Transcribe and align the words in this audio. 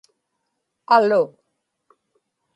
alu 0.95 1.21